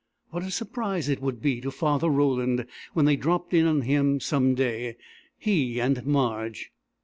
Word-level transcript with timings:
What 0.31 0.41
a 0.41 0.49
surprise 0.49 1.09
it 1.09 1.21
would 1.21 1.43
be 1.43 1.61
to 1.61 1.69
Father 1.69 2.09
Roland 2.09 2.65
when 2.93 3.05
they 3.05 3.15
dropped 3.15 3.53
in 3.53 3.67
on 3.67 3.81
him 3.81 4.19
some 4.19 4.55
day, 4.55 4.97
he 5.37 5.79
and 5.79 6.03
Marge! 6.07 6.71